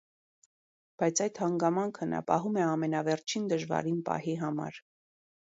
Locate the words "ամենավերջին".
2.71-3.47